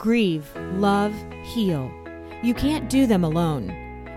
grieve, 0.00 0.50
love, 0.76 1.14
heal. 1.42 1.92
You 2.42 2.54
can't 2.54 2.88
do 2.88 3.06
them 3.06 3.22
alone. 3.22 3.70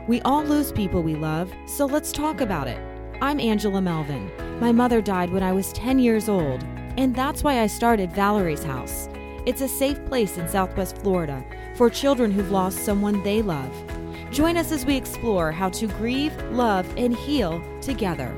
We 0.07 0.21
all 0.21 0.41
lose 0.41 0.71
people 0.71 1.03
we 1.03 1.15
love, 1.15 1.51
so 1.67 1.85
let's 1.85 2.13
talk 2.13 2.39
about 2.39 2.69
it. 2.69 2.79
I'm 3.21 3.37
Angela 3.37 3.81
Melvin. 3.81 4.31
My 4.61 4.71
mother 4.71 5.01
died 5.01 5.29
when 5.29 5.43
I 5.43 5.51
was 5.51 5.73
10 5.73 5.99
years 5.99 6.29
old, 6.29 6.63
and 6.95 7.13
that's 7.13 7.43
why 7.43 7.59
I 7.59 7.67
started 7.67 8.13
Valerie's 8.13 8.63
House. 8.63 9.09
It's 9.45 9.59
a 9.59 9.67
safe 9.67 10.03
place 10.05 10.37
in 10.37 10.47
Southwest 10.47 10.99
Florida 10.99 11.43
for 11.75 11.89
children 11.89 12.31
who've 12.31 12.49
lost 12.49 12.85
someone 12.85 13.21
they 13.21 13.41
love. 13.41 13.73
Join 14.31 14.55
us 14.55 14.71
as 14.71 14.85
we 14.85 14.95
explore 14.95 15.51
how 15.51 15.67
to 15.71 15.87
grieve, 15.87 16.33
love, 16.53 16.87
and 16.95 17.13
heal 17.13 17.61
together. 17.81 18.33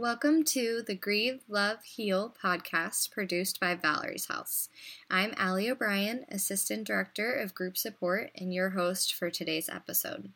Welcome 0.00 0.44
to 0.44 0.84
the 0.86 0.94
Grieve, 0.94 1.40
Love, 1.48 1.82
Heal 1.82 2.32
podcast 2.40 3.10
produced 3.10 3.58
by 3.58 3.74
Valerie's 3.74 4.26
House. 4.26 4.68
I'm 5.10 5.34
Allie 5.36 5.68
O'Brien, 5.68 6.24
Assistant 6.28 6.86
Director 6.86 7.32
of 7.32 7.52
Group 7.52 7.76
Support, 7.76 8.30
and 8.36 8.54
your 8.54 8.70
host 8.70 9.12
for 9.12 9.28
today's 9.28 9.68
episode. 9.68 10.30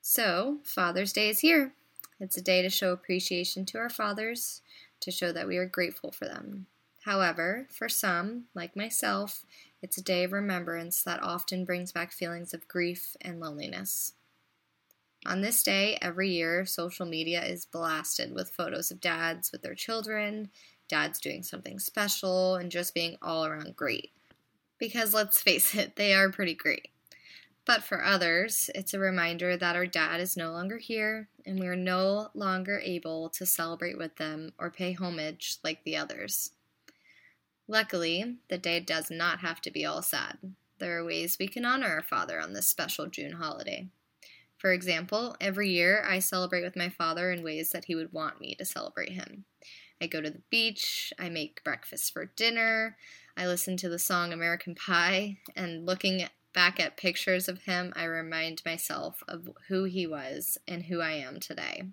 So, 0.00 0.60
Father's 0.64 1.12
Day 1.12 1.28
is 1.28 1.40
here. 1.40 1.74
It's 2.18 2.38
a 2.38 2.40
day 2.40 2.62
to 2.62 2.70
show 2.70 2.92
appreciation 2.92 3.66
to 3.66 3.78
our 3.78 3.90
fathers, 3.90 4.62
to 5.00 5.10
show 5.10 5.32
that 5.32 5.46
we 5.46 5.58
are 5.58 5.66
grateful 5.66 6.10
for 6.10 6.24
them. 6.24 6.64
However, 7.04 7.66
for 7.70 7.90
some, 7.90 8.44
like 8.54 8.74
myself, 8.74 9.44
it's 9.82 9.98
a 9.98 10.02
day 10.02 10.24
of 10.24 10.32
remembrance 10.32 11.02
that 11.02 11.22
often 11.22 11.66
brings 11.66 11.92
back 11.92 12.10
feelings 12.10 12.54
of 12.54 12.66
grief 12.68 13.18
and 13.20 13.38
loneliness. 13.38 14.14
On 15.26 15.42
this 15.42 15.62
day, 15.62 15.98
every 16.00 16.30
year, 16.30 16.64
social 16.64 17.04
media 17.04 17.44
is 17.44 17.66
blasted 17.66 18.32
with 18.34 18.50
photos 18.50 18.90
of 18.90 19.00
dads 19.00 19.52
with 19.52 19.62
their 19.62 19.74
children, 19.74 20.50
dads 20.88 21.20
doing 21.20 21.42
something 21.42 21.78
special, 21.78 22.56
and 22.56 22.70
just 22.70 22.94
being 22.94 23.16
all 23.20 23.44
around 23.44 23.76
great. 23.76 24.12
Because 24.78 25.12
let's 25.12 25.42
face 25.42 25.74
it, 25.74 25.94
they 25.96 26.14
are 26.14 26.30
pretty 26.30 26.54
great. 26.54 26.88
But 27.66 27.84
for 27.84 28.02
others, 28.02 28.70
it's 28.74 28.94
a 28.94 28.98
reminder 28.98 29.56
that 29.56 29.76
our 29.76 29.86
dad 29.86 30.20
is 30.20 30.36
no 30.36 30.50
longer 30.50 30.78
here 30.78 31.28
and 31.46 31.60
we 31.60 31.66
are 31.66 31.76
no 31.76 32.30
longer 32.34 32.80
able 32.82 33.28
to 33.30 33.46
celebrate 33.46 33.98
with 33.98 34.16
them 34.16 34.52
or 34.58 34.70
pay 34.70 34.92
homage 34.92 35.58
like 35.62 35.84
the 35.84 35.96
others. 35.96 36.50
Luckily, 37.68 38.38
the 38.48 38.58
day 38.58 38.80
does 38.80 39.10
not 39.10 39.40
have 39.40 39.60
to 39.60 39.70
be 39.70 39.84
all 39.84 40.02
sad. 40.02 40.38
There 40.78 40.98
are 40.98 41.04
ways 41.04 41.36
we 41.38 41.46
can 41.46 41.64
honor 41.64 41.86
our 41.86 42.02
father 42.02 42.40
on 42.40 42.54
this 42.54 42.66
special 42.66 43.06
June 43.06 43.32
holiday. 43.32 43.88
For 44.60 44.72
example, 44.72 45.36
every 45.40 45.70
year 45.70 46.04
I 46.06 46.18
celebrate 46.18 46.62
with 46.62 46.76
my 46.76 46.90
father 46.90 47.32
in 47.32 47.42
ways 47.42 47.70
that 47.70 47.86
he 47.86 47.94
would 47.94 48.12
want 48.12 48.42
me 48.42 48.54
to 48.56 48.64
celebrate 48.66 49.12
him. 49.12 49.46
I 50.02 50.06
go 50.06 50.20
to 50.20 50.28
the 50.28 50.42
beach, 50.50 51.14
I 51.18 51.30
make 51.30 51.64
breakfast 51.64 52.12
for 52.12 52.26
dinner, 52.26 52.98
I 53.38 53.46
listen 53.46 53.78
to 53.78 53.88
the 53.88 53.98
song 53.98 54.34
American 54.34 54.74
Pie, 54.74 55.38
and 55.56 55.86
looking 55.86 56.26
back 56.52 56.78
at 56.78 56.98
pictures 56.98 57.48
of 57.48 57.62
him, 57.62 57.94
I 57.96 58.04
remind 58.04 58.60
myself 58.66 59.22
of 59.26 59.48
who 59.68 59.84
he 59.84 60.06
was 60.06 60.58
and 60.68 60.84
who 60.84 61.00
I 61.00 61.12
am 61.12 61.40
today. 61.40 61.84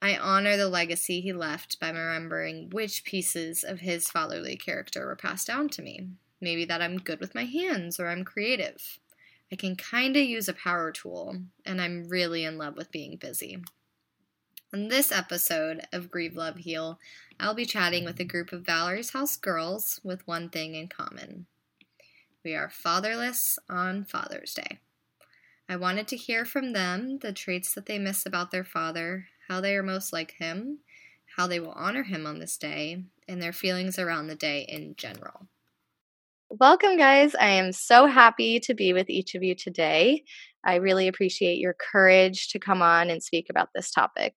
I 0.00 0.16
honor 0.16 0.56
the 0.56 0.68
legacy 0.68 1.20
he 1.20 1.32
left 1.32 1.80
by 1.80 1.88
remembering 1.88 2.70
which 2.70 3.04
pieces 3.04 3.64
of 3.64 3.80
his 3.80 4.08
fatherly 4.08 4.56
character 4.56 5.06
were 5.06 5.16
passed 5.16 5.48
down 5.48 5.70
to 5.70 5.82
me. 5.82 6.08
Maybe 6.40 6.64
that 6.66 6.82
I'm 6.82 6.98
good 6.98 7.20
with 7.20 7.34
my 7.34 7.46
hands 7.46 7.98
or 7.98 8.08
I'm 8.08 8.24
creative. 8.24 9.00
I 9.52 9.56
can 9.56 9.76
kind 9.76 10.16
of 10.16 10.24
use 10.24 10.48
a 10.48 10.54
power 10.54 10.90
tool, 10.90 11.36
and 11.66 11.78
I'm 11.78 12.08
really 12.08 12.42
in 12.42 12.56
love 12.56 12.74
with 12.74 12.90
being 12.90 13.18
busy. 13.18 13.58
On 14.72 14.88
this 14.88 15.12
episode 15.12 15.82
of 15.92 16.10
Grieve, 16.10 16.34
Love, 16.34 16.56
Heal, 16.56 16.98
I'll 17.38 17.52
be 17.52 17.66
chatting 17.66 18.06
with 18.06 18.18
a 18.18 18.24
group 18.24 18.50
of 18.50 18.62
Valerie's 18.62 19.10
House 19.10 19.36
girls 19.36 20.00
with 20.02 20.26
one 20.26 20.48
thing 20.48 20.74
in 20.74 20.88
common. 20.88 21.44
We 22.42 22.54
are 22.54 22.70
fatherless 22.70 23.58
on 23.68 24.06
Father's 24.06 24.54
Day. 24.54 24.80
I 25.68 25.76
wanted 25.76 26.08
to 26.08 26.16
hear 26.16 26.46
from 26.46 26.72
them 26.72 27.18
the 27.18 27.34
traits 27.34 27.74
that 27.74 27.84
they 27.84 27.98
miss 27.98 28.24
about 28.24 28.52
their 28.52 28.64
father, 28.64 29.26
how 29.48 29.60
they 29.60 29.76
are 29.76 29.82
most 29.82 30.14
like 30.14 30.32
him, 30.38 30.78
how 31.36 31.46
they 31.46 31.60
will 31.60 31.72
honor 31.72 32.04
him 32.04 32.26
on 32.26 32.38
this 32.38 32.56
day, 32.56 33.04
and 33.28 33.42
their 33.42 33.52
feelings 33.52 33.98
around 33.98 34.28
the 34.28 34.34
day 34.34 34.62
in 34.62 34.94
general. 34.96 35.46
Welcome, 36.60 36.98
guys. 36.98 37.34
I 37.34 37.46
am 37.46 37.72
so 37.72 38.04
happy 38.04 38.60
to 38.60 38.74
be 38.74 38.92
with 38.92 39.08
each 39.08 39.34
of 39.34 39.42
you 39.42 39.54
today. 39.54 40.22
I 40.62 40.74
really 40.74 41.08
appreciate 41.08 41.56
your 41.56 41.74
courage 41.74 42.48
to 42.48 42.58
come 42.58 42.82
on 42.82 43.08
and 43.08 43.22
speak 43.22 43.46
about 43.48 43.70
this 43.74 43.90
topic. 43.90 44.34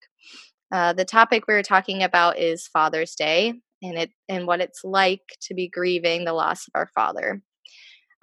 Uh, 0.72 0.94
the 0.94 1.03
topic 1.03 1.44
we 1.46 1.56
are 1.56 1.62
talking 1.62 2.03
about 2.03 2.40
is 2.40 2.70
Father's 2.70 3.16
Day 3.16 3.56
and 3.81 3.98
it 3.98 4.12
and 4.30 4.48
what 4.48 4.62
it's 4.62 4.86
like 4.86 5.24
to 5.42 5.53
be 5.53 5.68
grieving 5.68 6.24
the 6.24 6.31
loss 6.31 6.66
of 6.68 6.72
our 6.74 6.88
father. 6.96 7.42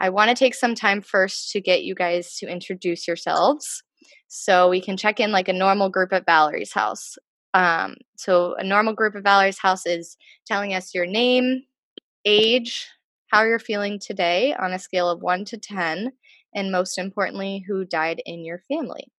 I 0.01 0.09
want 0.09 0.31
to 0.31 0.35
take 0.35 0.55
some 0.55 0.75
time 0.75 1.03
first 1.03 1.51
to 1.51 1.61
get 1.61 1.85
you 1.85 1.95
guys 1.95 2.39
to 2.39 2.47
introduce 2.47 3.07
yourselves 3.07 3.83
so 4.27 4.71
we 4.71 4.81
can 4.81 4.97
check 4.97 5.21
in 5.21 5.33
like 5.33 5.49
a 5.49 5.53
normal 5.53 5.91
group 5.91 6.15
at 6.15 6.25
Valerie's 6.25 6.73
house. 6.73 7.19
Um, 7.53 7.97
so, 8.17 8.55
a 8.55 8.65
normal 8.65 8.95
group 8.95 9.17
at 9.17 9.23
Valerie's 9.23 9.59
house 9.59 9.85
is 9.85 10.17
telling 10.47 10.73
us 10.73 10.95
your 10.95 11.05
name, 11.05 11.65
age, 12.25 12.87
how 13.33 13.43
you're 13.45 13.59
feeling 13.59 13.99
today 13.99 14.55
on 14.61 14.73
a 14.73 14.79
scale 14.79 15.09
of 15.09 15.23
1 15.23 15.47
to 15.47 15.57
10, 15.57 16.13
and 16.55 16.71
most 16.71 16.99
importantly, 16.99 17.65
who 17.67 17.87
died 17.87 18.21
in 18.27 18.45
your 18.45 18.59
family. 18.69 19.11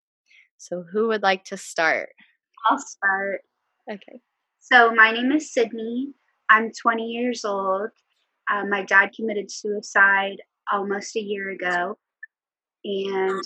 So, 0.58 0.86
who 0.94 1.08
would 1.08 1.24
like 1.24 1.44
to 1.46 1.58
start? 1.58 2.10
I'll 2.70 2.78
start. 2.78 3.42
Okay. 3.92 4.22
So, 4.60 4.94
my 4.94 5.12
name 5.12 5.32
is 5.32 5.52
Sydney. 5.52 6.14
I'm 6.48 6.72
20 6.80 7.04
years 7.04 7.44
old. 7.44 7.90
Uh, 8.52 8.66
my 8.70 8.84
dad 8.84 9.12
committed 9.16 9.50
suicide 9.50 10.38
almost 10.72 11.16
a 11.16 11.20
year 11.20 11.50
ago. 11.50 11.98
And 12.86 13.44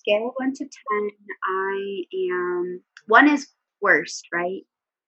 scale 0.00 0.28
of 0.28 0.34
1 0.36 0.52
to 0.52 0.64
10, 0.64 0.70
I 1.48 2.02
am. 2.30 2.82
1 3.06 3.28
is 3.30 3.48
worst, 3.80 4.26
right? 4.34 4.66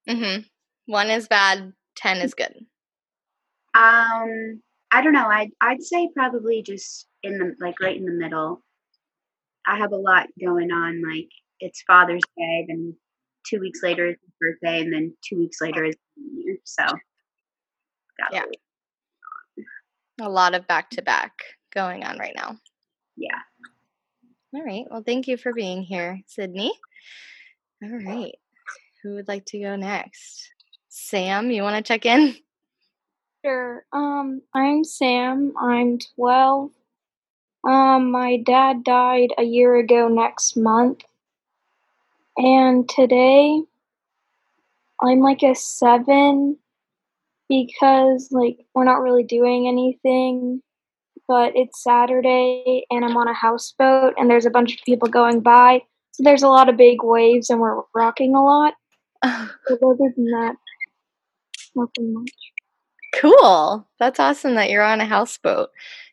Mm 0.08 0.18
hmm. 0.18 0.40
1 0.86 1.10
is 1.10 1.28
bad, 1.28 1.74
10 1.96 2.16
is 2.18 2.32
good. 2.34 2.54
Um, 3.74 4.60
I 4.92 5.02
don't 5.02 5.12
know. 5.12 5.26
I'd 5.26 5.50
I'd 5.60 5.82
say 5.82 6.10
probably 6.14 6.62
just 6.62 7.06
in 7.22 7.38
the 7.38 7.54
like 7.60 7.80
right 7.80 7.96
in 7.96 8.04
the 8.04 8.12
middle. 8.12 8.62
I 9.66 9.78
have 9.78 9.92
a 9.92 9.96
lot 9.96 10.26
going 10.40 10.70
on. 10.70 11.02
Like 11.02 11.28
it's 11.60 11.82
Father's 11.82 12.22
Day, 12.36 12.66
then 12.68 12.94
two 13.46 13.60
weeks 13.60 13.80
later 13.82 14.08
is 14.08 14.16
his 14.20 14.34
birthday, 14.40 14.80
and 14.80 14.92
then 14.92 15.14
two 15.26 15.38
weeks 15.38 15.60
later 15.60 15.84
is 15.84 15.96
New 16.16 16.44
Year. 16.44 16.56
So 16.64 16.84
yeah, 18.32 18.44
a 20.20 20.28
lot 20.28 20.54
of 20.54 20.66
back 20.66 20.90
to 20.90 21.02
back 21.02 21.32
going 21.74 22.04
on 22.04 22.18
right 22.18 22.34
now. 22.36 22.56
Yeah. 23.16 23.38
All 24.54 24.62
right. 24.62 24.84
Well, 24.90 25.02
thank 25.04 25.28
you 25.28 25.36
for 25.38 25.54
being 25.54 25.82
here, 25.82 26.20
Sydney. 26.26 26.72
All 27.82 27.98
right. 28.04 28.34
Who 29.02 29.14
would 29.14 29.28
like 29.28 29.46
to 29.46 29.58
go 29.58 29.76
next? 29.76 30.50
Sam, 30.88 31.50
you 31.50 31.62
want 31.62 31.76
to 31.76 31.82
check 31.82 32.04
in? 32.04 32.36
Sure. 33.44 33.84
Um, 33.92 34.40
I'm 34.54 34.84
Sam. 34.84 35.52
I'm 35.60 35.98
12. 36.14 36.70
Um, 37.68 38.12
my 38.12 38.36
dad 38.36 38.84
died 38.84 39.30
a 39.36 39.42
year 39.42 39.74
ago 39.74 40.06
next 40.06 40.56
month. 40.56 41.00
And 42.36 42.88
today, 42.88 43.62
I'm 45.02 45.18
like 45.18 45.42
a 45.42 45.56
7 45.56 46.56
because, 47.48 48.28
like, 48.30 48.58
we're 48.74 48.84
not 48.84 49.00
really 49.00 49.24
doing 49.24 49.66
anything. 49.66 50.62
But 51.26 51.56
it's 51.56 51.82
Saturday 51.82 52.84
and 52.90 53.04
I'm 53.04 53.16
on 53.16 53.26
a 53.26 53.34
houseboat 53.34 54.14
and 54.18 54.30
there's 54.30 54.46
a 54.46 54.50
bunch 54.50 54.74
of 54.74 54.84
people 54.84 55.08
going 55.08 55.40
by. 55.40 55.82
So 56.12 56.22
there's 56.22 56.44
a 56.44 56.48
lot 56.48 56.68
of 56.68 56.76
big 56.76 57.02
waves 57.02 57.50
and 57.50 57.58
we're 57.58 57.80
rocking 57.92 58.36
a 58.36 58.44
lot. 58.44 58.74
but 59.22 59.82
other 59.82 60.12
than 60.14 60.26
that, 60.26 60.54
nothing 61.74 62.14
much. 62.14 62.51
Cool. 63.12 63.86
That's 63.98 64.18
awesome 64.18 64.54
that 64.54 64.70
you're 64.70 64.82
on 64.82 65.00
a 65.00 65.06
houseboat. 65.06 65.70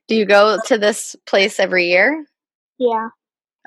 Do 0.07 0.15
you 0.15 0.25
go 0.25 0.57
to 0.65 0.77
this 0.77 1.15
place 1.25 1.59
every 1.59 1.87
year? 1.87 2.25
Yeah. 2.77 3.09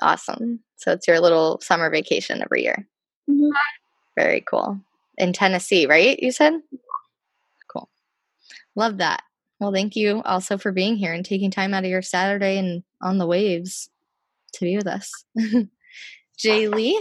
Awesome. 0.01 0.59
So 0.77 0.91
it's 0.91 1.07
your 1.07 1.19
little 1.19 1.59
summer 1.61 1.89
vacation 1.89 2.41
every 2.41 2.63
year. 2.63 2.87
Mm-hmm. 3.29 3.51
Very 4.17 4.41
cool. 4.41 4.79
In 5.17 5.33
Tennessee, 5.33 5.85
right? 5.85 6.19
You 6.21 6.31
said? 6.31 6.53
Cool. 7.67 7.89
Love 8.75 8.97
that. 8.97 9.23
Well, 9.59 9.71
thank 9.71 9.95
you 9.95 10.21
also 10.25 10.57
for 10.57 10.71
being 10.71 10.97
here 10.97 11.13
and 11.13 11.23
taking 11.23 11.49
time 11.49 11.73
out 11.73 11.85
of 11.85 11.89
your 11.89 12.01
Saturday 12.01 12.57
and 12.57 12.83
on 13.01 13.17
the 13.17 13.27
waves 13.27 13.89
to 14.53 14.65
be 14.65 14.75
with 14.75 14.87
us. 14.87 15.23
Jaylee. 16.37 16.95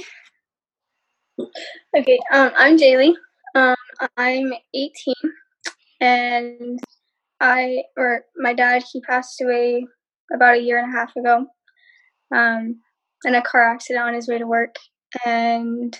Okay, 1.96 2.18
um, 2.32 2.52
I'm 2.56 2.76
Jaylee. 2.76 3.14
Um, 3.54 3.76
I'm 4.16 4.52
18 4.74 5.14
and 6.02 6.80
I 7.40 7.84
or 7.96 8.24
my 8.36 8.52
dad 8.52 8.82
he 8.92 9.00
passed 9.00 9.40
away 9.40 9.86
about 10.34 10.56
a 10.56 10.62
year 10.62 10.78
and 10.78 10.92
a 10.92 10.96
half 10.96 11.14
ago 11.16 11.46
um, 12.34 12.80
in 13.24 13.34
a 13.34 13.42
car 13.42 13.62
accident 13.62 14.04
on 14.04 14.14
his 14.14 14.28
way 14.28 14.38
to 14.38 14.46
work, 14.46 14.74
and 15.24 15.96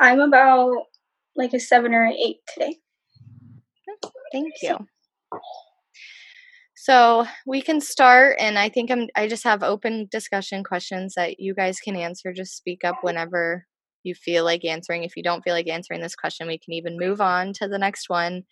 I'm 0.00 0.20
about 0.20 0.72
like 1.36 1.54
a 1.54 1.60
seven 1.60 1.94
or 1.94 2.04
an 2.04 2.12
eight 2.12 2.38
today. 2.52 2.76
Thank 4.32 4.54
you. 4.62 4.78
So 6.74 7.26
we 7.46 7.62
can 7.62 7.80
start, 7.80 8.36
and 8.40 8.58
I 8.58 8.68
think 8.68 8.90
I'm. 8.90 9.06
I 9.14 9.28
just 9.28 9.44
have 9.44 9.62
open 9.62 10.08
discussion 10.10 10.64
questions 10.64 11.14
that 11.14 11.38
you 11.38 11.54
guys 11.54 11.78
can 11.78 11.94
answer. 11.94 12.32
Just 12.32 12.56
speak 12.56 12.84
up 12.84 12.96
whenever 13.02 13.66
you 14.02 14.16
feel 14.16 14.44
like 14.44 14.64
answering. 14.64 15.04
If 15.04 15.16
you 15.16 15.22
don't 15.22 15.42
feel 15.42 15.54
like 15.54 15.68
answering 15.68 16.00
this 16.00 16.16
question, 16.16 16.48
we 16.48 16.58
can 16.58 16.74
even 16.74 16.98
move 16.98 17.20
on 17.20 17.52
to 17.54 17.68
the 17.68 17.78
next 17.78 18.08
one. 18.08 18.42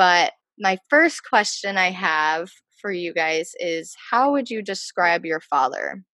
But 0.00 0.32
my 0.58 0.78
first 0.88 1.28
question 1.28 1.76
I 1.76 1.90
have 1.90 2.48
for 2.80 2.90
you 2.90 3.12
guys 3.12 3.52
is 3.60 3.94
how 4.10 4.32
would 4.32 4.48
you 4.48 4.62
describe 4.62 5.26
your 5.26 5.40
father? 5.40 6.04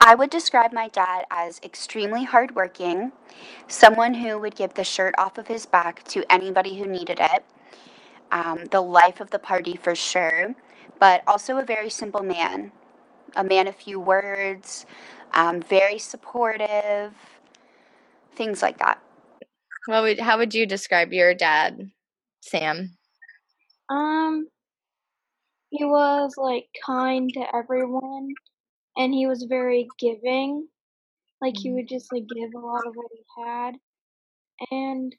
I 0.00 0.16
would 0.16 0.30
describe 0.30 0.72
my 0.72 0.88
dad 0.88 1.24
as 1.30 1.60
extremely 1.62 2.24
hardworking, 2.24 3.12
someone 3.68 4.14
who 4.14 4.36
would 4.40 4.56
give 4.56 4.74
the 4.74 4.82
shirt 4.82 5.14
off 5.16 5.38
of 5.38 5.46
his 5.46 5.64
back 5.64 6.02
to 6.08 6.24
anybody 6.28 6.76
who 6.76 6.86
needed 6.86 7.20
it, 7.20 7.44
um, 8.32 8.64
the 8.72 8.80
life 8.80 9.20
of 9.20 9.30
the 9.30 9.38
party 9.38 9.76
for 9.76 9.94
sure, 9.94 10.56
but 10.98 11.22
also 11.28 11.58
a 11.58 11.64
very 11.64 11.90
simple 11.90 12.24
man, 12.24 12.72
a 13.36 13.44
man 13.44 13.68
of 13.68 13.76
few 13.76 14.00
words, 14.00 14.86
um, 15.34 15.62
very 15.62 16.00
supportive, 16.00 17.12
things 18.34 18.60
like 18.60 18.78
that. 18.78 19.00
What 19.86 20.02
would 20.02 20.18
how 20.18 20.36
would 20.38 20.52
you 20.52 20.66
describe 20.66 21.12
your 21.12 21.32
dad, 21.32 21.92
Sam? 22.48 22.96
Um, 23.90 24.48
he 25.70 25.84
was 25.84 26.34
like 26.36 26.68
kind 26.84 27.32
to 27.34 27.56
everyone, 27.56 28.36
and 28.96 29.14
he 29.14 29.26
was 29.26 29.44
very 29.44 29.88
giving. 29.98 30.68
Like 31.40 31.56
he 31.58 31.72
would 31.72 31.88
just 31.88 32.12
like 32.12 32.26
give 32.28 32.54
a 32.54 32.58
lot 32.58 32.86
of 32.86 32.94
what 32.96 33.10
he 33.12 33.24
had, 33.44 33.74
and 34.70 35.14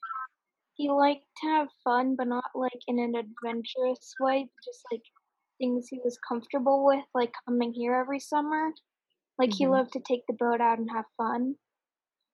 he 0.75 0.89
liked 0.91 1.25
to 1.43 1.47
have 1.49 1.69
fun, 1.83 2.15
but 2.15 2.27
not 2.27 2.45
like 2.55 2.79
in 2.87 2.99
an 2.99 3.15
adventurous 3.15 4.15
way. 4.19 4.49
Just 4.65 4.85
like 4.91 5.03
things 5.59 5.87
he 5.89 5.99
was 6.03 6.17
comfortable 6.27 6.85
with, 6.85 7.05
like 7.15 7.33
coming 7.47 7.73
here 7.73 7.95
every 7.95 8.19
summer. 8.19 8.71
Like 9.39 9.53
he 9.53 9.65
Mhm. 9.65 9.71
loved 9.71 9.93
to 9.93 10.01
take 10.01 10.25
the 10.27 10.33
boat 10.33 10.61
out 10.61 10.79
and 10.79 10.89
have 10.91 11.05
fun, 11.17 11.55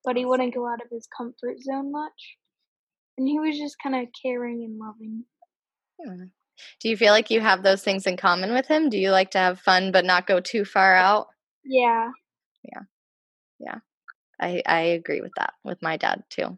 but 0.03 0.17
he 0.17 0.25
wouldn't 0.25 0.53
go 0.55 0.67
out 0.67 0.81
of 0.81 0.89
his 0.91 1.07
comfort 1.07 1.59
zone 1.61 1.91
much. 1.91 2.37
And 3.17 3.27
he 3.27 3.39
was 3.39 3.57
just 3.57 3.77
kind 3.81 3.95
of 3.95 4.07
caring 4.21 4.63
and 4.63 4.77
loving. 4.77 5.23
Hmm. 6.01 6.25
Do 6.81 6.89
you 6.89 6.97
feel 6.97 7.11
like 7.11 7.31
you 7.31 7.41
have 7.41 7.63
those 7.63 7.83
things 7.83 8.07
in 8.07 8.17
common 8.17 8.53
with 8.53 8.67
him? 8.67 8.89
Do 8.89 8.97
you 8.97 9.11
like 9.11 9.31
to 9.31 9.37
have 9.37 9.59
fun 9.59 9.91
but 9.91 10.05
not 10.05 10.27
go 10.27 10.39
too 10.39 10.65
far 10.65 10.95
out? 10.95 11.27
Yeah. 11.63 12.11
Yeah. 12.63 12.81
Yeah. 13.59 13.79
I, 14.39 14.61
I 14.65 14.79
agree 14.79 15.21
with 15.21 15.31
that 15.37 15.53
with 15.63 15.81
my 15.81 15.97
dad 15.97 16.23
too. 16.29 16.57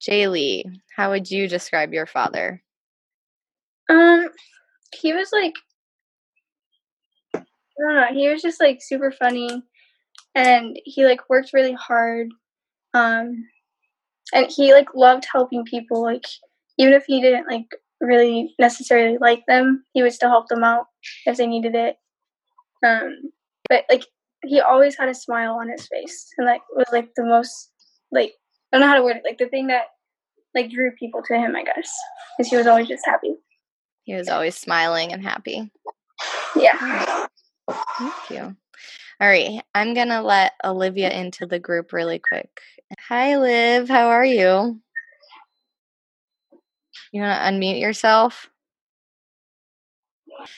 Jaylee, 0.00 0.64
how 0.96 1.10
would 1.10 1.30
you 1.30 1.48
describe 1.48 1.92
your 1.92 2.06
father? 2.06 2.62
Um, 3.88 4.28
he 4.94 5.12
was 5.12 5.28
like, 5.32 5.54
I 7.34 7.40
don't 7.78 7.94
know. 7.94 8.20
He 8.20 8.28
was 8.28 8.42
just 8.42 8.60
like 8.60 8.78
super 8.80 9.10
funny, 9.12 9.62
and 10.34 10.78
he 10.84 11.04
like 11.04 11.28
worked 11.28 11.52
really 11.52 11.72
hard. 11.72 12.28
Um, 12.94 13.44
and 14.32 14.50
he 14.50 14.72
like 14.72 14.88
loved 14.94 15.26
helping 15.30 15.64
people. 15.64 16.02
Like 16.02 16.24
even 16.78 16.92
if 16.92 17.04
he 17.06 17.20
didn't 17.20 17.46
like 17.46 17.66
really 18.00 18.54
necessarily 18.58 19.18
like 19.18 19.44
them, 19.46 19.84
he 19.92 20.02
would 20.02 20.12
still 20.12 20.30
help 20.30 20.48
them 20.48 20.64
out 20.64 20.86
if 21.26 21.36
they 21.36 21.46
needed 21.46 21.74
it. 21.74 21.96
Um, 22.84 23.30
but 23.68 23.84
like 23.90 24.04
he 24.44 24.60
always 24.60 24.96
had 24.98 25.08
a 25.08 25.14
smile 25.14 25.54
on 25.54 25.68
his 25.68 25.86
face, 25.86 26.28
and 26.36 26.46
like 26.46 26.62
was 26.74 26.88
like 26.92 27.10
the 27.16 27.24
most 27.24 27.70
like 28.10 28.32
I 28.72 28.78
don't 28.78 28.80
know 28.82 28.88
how 28.88 28.96
to 28.96 29.04
word 29.04 29.16
it. 29.16 29.22
Like 29.24 29.38
the 29.38 29.48
thing 29.48 29.68
that 29.68 29.86
like 30.54 30.70
drew 30.70 30.90
people 30.92 31.22
to 31.22 31.34
him, 31.34 31.54
I 31.56 31.64
guess, 31.64 31.92
because 32.36 32.50
he 32.50 32.56
was 32.56 32.66
always 32.66 32.88
just 32.88 33.06
happy. 33.06 33.34
He 34.04 34.14
was 34.14 34.28
always 34.28 34.56
smiling 34.56 35.12
and 35.12 35.22
happy. 35.22 35.70
Yeah. 36.56 37.26
Thank 37.98 38.30
you. 38.30 38.56
All 39.22 39.28
right, 39.28 39.62
I'm 39.72 39.94
gonna 39.94 40.20
let 40.20 40.54
Olivia 40.64 41.08
into 41.08 41.46
the 41.46 41.60
group 41.60 41.92
really 41.92 42.18
quick. 42.18 42.60
Hi, 43.06 43.36
Liv. 43.36 43.88
How 43.88 44.08
are 44.08 44.24
you? 44.24 44.80
You 47.12 47.22
want 47.22 47.40
to 47.40 47.48
unmute 47.48 47.80
yourself? 47.80 48.50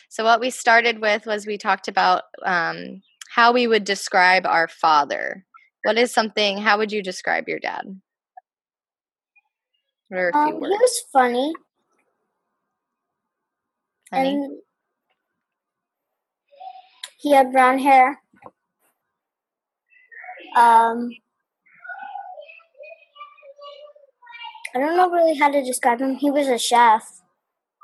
So, 0.08 0.24
what 0.24 0.40
we 0.40 0.48
started 0.48 1.02
with 1.02 1.26
was 1.26 1.46
we 1.46 1.58
talked 1.58 1.88
about 1.88 2.22
um, 2.42 3.02
how 3.28 3.52
we 3.52 3.66
would 3.66 3.84
describe 3.84 4.46
our 4.46 4.66
father. 4.66 5.44
What 5.82 5.98
is 5.98 6.10
something? 6.10 6.56
How 6.56 6.78
would 6.78 6.90
you 6.90 7.02
describe 7.02 7.50
your 7.50 7.58
dad? 7.58 8.00
What 10.08 10.18
are 10.20 10.28
a 10.30 10.32
few 10.32 10.40
Um, 10.40 10.62
he 10.62 10.68
was 10.68 11.02
funny, 11.12 11.52
honey? 14.10 14.36
and 14.36 14.58
he 17.18 17.32
had 17.32 17.52
brown 17.52 17.78
hair. 17.78 18.23
Um, 20.54 21.10
I 24.74 24.78
don't 24.78 24.96
know 24.96 25.10
really 25.10 25.38
how 25.38 25.50
to 25.50 25.64
describe 25.64 26.00
him. 26.00 26.16
He 26.16 26.30
was 26.30 26.48
a 26.48 26.58
chef. 26.58 27.22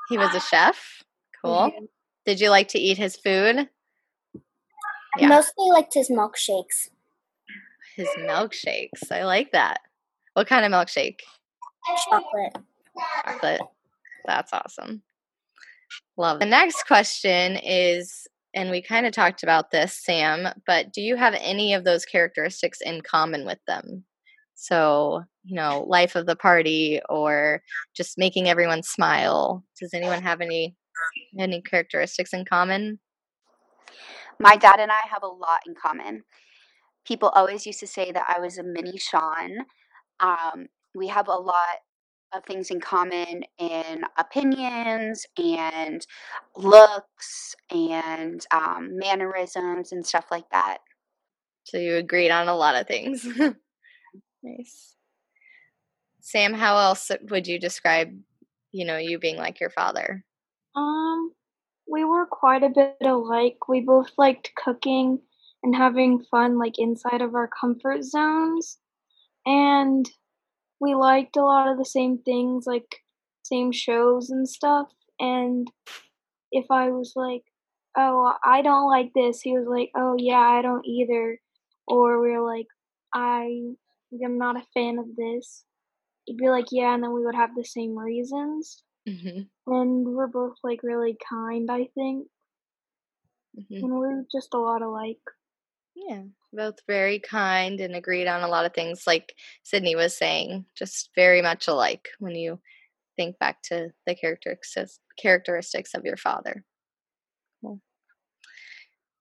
He 0.09 0.17
was 0.17 0.33
a 0.35 0.39
chef. 0.39 1.03
Cool. 1.43 1.71
Did 2.25 2.39
you 2.39 2.49
like 2.49 2.67
to 2.69 2.79
eat 2.79 2.97
his 2.97 3.15
food? 3.15 3.69
Yeah. 5.17 5.27
Mostly 5.27 5.69
liked 5.69 5.93
his 5.93 6.09
milkshakes. 6.09 6.89
His 7.95 8.07
milkshakes. 8.19 9.11
I 9.11 9.23
like 9.23 9.51
that. 9.51 9.79
What 10.33 10.47
kind 10.47 10.65
of 10.65 10.71
milkshake? 10.71 11.19
Chocolate. 12.09 12.57
Chocolate. 13.25 13.61
That's 14.25 14.53
awesome. 14.53 15.01
Love. 16.17 16.39
The 16.39 16.45
next 16.45 16.83
question 16.87 17.57
is, 17.57 18.27
and 18.53 18.69
we 18.69 18.81
kind 18.81 19.05
of 19.05 19.13
talked 19.13 19.43
about 19.43 19.71
this, 19.71 19.99
Sam, 20.03 20.47
but 20.67 20.91
do 20.91 21.01
you 21.01 21.15
have 21.15 21.35
any 21.39 21.73
of 21.73 21.83
those 21.83 22.05
characteristics 22.05 22.79
in 22.81 23.01
common 23.01 23.45
with 23.45 23.59
them? 23.67 24.03
So, 24.55 25.23
you 25.43 25.55
know, 25.55 25.85
life 25.87 26.15
of 26.15 26.25
the 26.25 26.35
party 26.35 27.01
or 27.09 27.63
just 27.95 28.17
making 28.17 28.47
everyone 28.47 28.83
smile. 28.83 29.63
Does 29.79 29.93
anyone 29.93 30.21
have 30.21 30.41
any 30.41 30.75
any 31.39 31.61
characteristics 31.61 32.33
in 32.33 32.45
common? 32.45 32.99
My 34.39 34.55
dad 34.55 34.79
and 34.79 34.91
I 34.91 35.01
have 35.09 35.23
a 35.23 35.27
lot 35.27 35.61
in 35.65 35.73
common. 35.73 36.23
People 37.05 37.29
always 37.29 37.65
used 37.65 37.79
to 37.79 37.87
say 37.87 38.11
that 38.11 38.25
I 38.27 38.39
was 38.39 38.57
a 38.57 38.63
mini 38.63 38.97
Sean. 38.97 39.65
Um, 40.19 40.67
we 40.93 41.07
have 41.07 41.27
a 41.27 41.31
lot 41.31 41.79
of 42.33 42.43
things 42.45 42.71
in 42.71 42.79
common 42.79 43.43
in 43.57 44.03
opinions 44.17 45.25
and 45.37 46.05
looks 46.55 47.55
and 47.69 48.45
um, 48.51 48.97
mannerisms 48.97 49.91
and 49.91 50.05
stuff 50.05 50.25
like 50.31 50.49
that. 50.51 50.79
So 51.63 51.77
you 51.77 51.95
agreed 51.95 52.31
on 52.31 52.47
a 52.47 52.55
lot 52.55 52.75
of 52.75 52.87
things. 52.87 53.25
nice. 54.43 54.95
Sam, 56.21 56.53
how 56.53 56.77
else 56.77 57.11
would 57.29 57.47
you 57.47 57.59
describe, 57.59 58.09
you 58.71 58.85
know, 58.85 58.97
you 58.97 59.19
being 59.19 59.37
like 59.37 59.59
your 59.59 59.69
father? 59.69 60.23
Um, 60.75 61.33
we 61.87 62.05
were 62.05 62.25
quite 62.25 62.63
a 62.63 62.69
bit 62.69 62.95
alike. 63.01 63.67
We 63.67 63.81
both 63.81 64.11
liked 64.17 64.51
cooking 64.55 65.19
and 65.63 65.75
having 65.75 66.23
fun, 66.31 66.57
like 66.57 66.79
inside 66.79 67.21
of 67.21 67.35
our 67.35 67.47
comfort 67.47 68.03
zones. 68.03 68.77
And 69.45 70.09
we 70.81 70.95
liked 70.95 71.37
a 71.37 71.43
lot 71.45 71.69
of 71.71 71.77
the 71.77 71.85
same 71.85 72.17
things, 72.17 72.65
like 72.67 72.97
same 73.43 73.71
shows 73.71 74.29
and 74.31 74.49
stuff. 74.49 74.87
And 75.19 75.67
if 76.51 76.65
I 76.71 76.89
was 76.89 77.13
like, 77.15 77.43
oh, 77.97 78.33
I 78.43 78.61
don't 78.63 78.89
like 78.89 79.11
this, 79.15 79.41
he 79.41 79.53
was 79.53 79.67
like, 79.67 79.91
oh, 79.95 80.15
yeah, 80.17 80.39
I 80.39 80.61
don't 80.61 80.85
either. 80.85 81.39
Or 81.87 82.21
we 82.21 82.31
were 82.31 82.45
like, 82.45 82.67
I 83.13 83.61
am 84.23 84.37
not 84.37 84.57
a 84.57 84.65
fan 84.73 84.97
of 84.97 85.15
this. 85.15 85.63
He'd 86.25 86.37
be 86.37 86.49
like, 86.49 86.65
yeah, 86.71 86.93
and 86.93 87.03
then 87.03 87.13
we 87.13 87.23
would 87.25 87.35
have 87.35 87.55
the 87.55 87.63
same 87.65 87.97
reasons 87.97 88.83
Mm-hmm. 89.09 89.73
and 89.73 90.05
we're 90.05 90.27
both 90.27 90.57
like 90.63 90.81
really 90.83 91.17
kind 91.27 91.71
i 91.71 91.87
think 91.95 92.27
Mm-hmm. 93.59 93.83
and 93.83 93.93
we're 93.95 94.23
just 94.31 94.53
a 94.53 94.59
lot 94.59 94.83
alike 94.83 95.17
Yeah, 96.07 96.23
both 96.51 96.79
very 96.87 97.19
kind 97.19 97.79
and 97.79 97.95
agreed 97.95 98.27
on 98.27 98.41
a 98.41 98.47
lot 98.47 98.65
of 98.65 98.73
things, 98.73 99.03
like 99.05 99.35
Sydney 99.63 99.95
was 99.95 100.17
saying, 100.17 100.65
just 100.75 101.09
very 101.15 101.41
much 101.41 101.67
alike 101.67 102.09
when 102.19 102.35
you 102.35 102.59
think 103.15 103.37
back 103.39 103.61
to 103.63 103.89
the 104.07 104.15
characteristics 104.15 104.99
characteristics 105.17 105.93
of 105.93 106.05
your 106.05 106.17
father. 106.17 106.65
Cool. 107.61 107.79